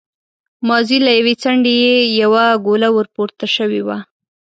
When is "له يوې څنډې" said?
1.05-1.73